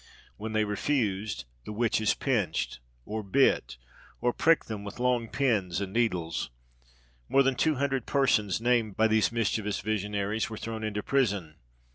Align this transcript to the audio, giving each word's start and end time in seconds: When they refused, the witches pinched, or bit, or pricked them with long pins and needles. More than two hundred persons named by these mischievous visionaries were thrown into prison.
When 0.35 0.53
they 0.53 0.63
refused, 0.65 1.45
the 1.63 1.71
witches 1.71 2.15
pinched, 2.15 2.79
or 3.05 3.21
bit, 3.21 3.77
or 4.19 4.33
pricked 4.33 4.67
them 4.67 4.83
with 4.83 4.97
long 4.99 5.29
pins 5.29 5.79
and 5.79 5.93
needles. 5.93 6.49
More 7.29 7.43
than 7.43 7.53
two 7.53 7.75
hundred 7.75 8.07
persons 8.07 8.59
named 8.59 8.97
by 8.97 9.05
these 9.07 9.31
mischievous 9.31 9.79
visionaries 9.81 10.49
were 10.49 10.57
thrown 10.57 10.83
into 10.83 11.03
prison. 11.03 11.53